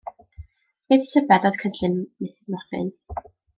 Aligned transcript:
Beth 0.93 1.05
tybed 1.17 1.45
oedd 1.51 1.61
cynllun 1.65 1.99
Mrs 2.25 2.51
Mochyn? 2.57 2.93